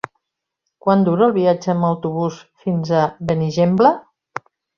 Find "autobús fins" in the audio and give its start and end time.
1.91-2.93